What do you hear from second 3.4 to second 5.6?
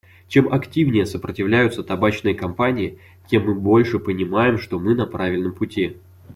мы больше понимаем, что мы на правильном